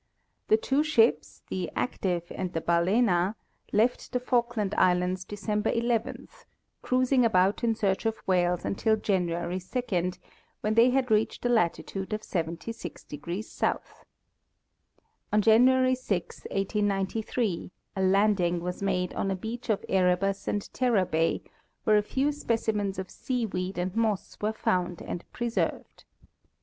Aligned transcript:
The 0.47 0.57
two 0.57 0.81
ships, 0.83 1.43
the 1.51 1.69
Active 1.75 2.31
and 2.33 2.53
the 2.53 2.59
Balzna, 2.61 3.35
left 3.71 4.11
the 4.11 4.19
Falkland 4.19 4.73
islands 4.73 5.23
December 5.23 5.69
11, 5.69 6.27
cruising 6.81 7.23
about 7.23 7.63
in 7.63 7.75
search 7.75 8.07
of 8.07 8.17
whales 8.25 8.65
until 8.65 8.95
January 8.95 9.59
2, 9.59 10.13
when 10.61 10.73
they 10.73 10.89
had 10.89 11.11
reached 11.11 11.45
a 11.45 11.49
latitude 11.49 12.13
of 12.13 12.21
67° 12.21 13.63
S. 13.75 14.03
On 15.31 15.39
January 15.39 15.93
6, 15.93 16.45
1893, 16.49 17.69
a 17.95 18.01
landing 18.01 18.59
was 18.59 18.81
made 18.81 19.13
ona 19.13 19.35
beach 19.35 19.69
of 19.69 19.85
Erebus 19.87 20.47
and 20.47 20.73
Terror 20.73 21.05
bay, 21.05 21.43
where 21.83 21.97
a 21.97 22.01
few 22.01 22.31
specimens 22.31 22.97
of 22.97 23.11
seaweed 23.11 23.77
and 23.77 23.95
moss 23.95 24.35
were 24.41 24.51
found 24.53 25.03
and 25.03 25.31
preserved. 25.31 26.05